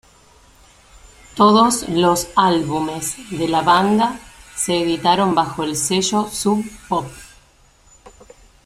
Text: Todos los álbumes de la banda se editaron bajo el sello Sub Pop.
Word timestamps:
Todos 1.35 1.87
los 1.87 2.29
álbumes 2.35 3.17
de 3.29 3.47
la 3.47 3.61
banda 3.61 4.19
se 4.55 4.81
editaron 4.81 5.35
bajo 5.35 5.63
el 5.63 5.75
sello 5.75 6.27
Sub 6.27 6.63
Pop. 6.89 7.05